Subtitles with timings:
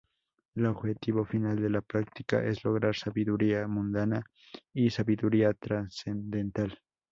[0.55, 4.23] El objetivo final de la práctica es lograr sabiduría mundana
[4.73, 6.79] y sabiduría trascendental.